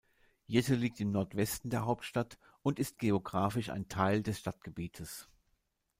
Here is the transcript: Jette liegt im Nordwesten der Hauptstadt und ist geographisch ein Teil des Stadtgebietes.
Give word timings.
Jette 0.47 0.73
liegt 0.73 0.99
im 0.99 1.11
Nordwesten 1.11 1.69
der 1.69 1.85
Hauptstadt 1.85 2.39
und 2.63 2.79
ist 2.79 2.97
geographisch 2.97 3.69
ein 3.69 3.87
Teil 3.87 4.23
des 4.23 4.39
Stadtgebietes. 4.39 5.29